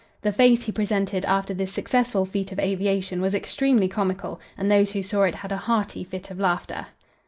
The 0.23 0.31
face 0.31 0.63
he 0.63 0.71
presented 0.71 1.25
after 1.25 1.53
this 1.53 1.71
successful 1.71 2.25
feat 2.25 2.51
of 2.51 2.57
aviation 2.57 3.21
was 3.21 3.35
extremely 3.35 3.87
comical, 3.87 4.41
and 4.57 4.71
those 4.71 4.93
who 4.93 5.03
saw 5.03 5.25
it 5.25 5.35
had 5.35 5.51
a 5.51 5.57
hearty 5.57 6.03
fit 6.03 6.31
of 6.31 6.39
laughter. 6.39 6.87